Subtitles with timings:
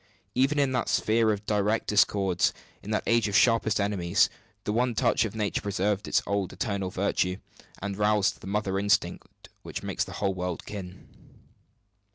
[0.33, 4.31] Even in that sphere of direst discords, in that age of sharpest enmities,
[4.63, 7.37] the one touch of Nature preserved its old eternal virtue,
[7.83, 11.07] and roused the mother instinct which makes the whole world kin.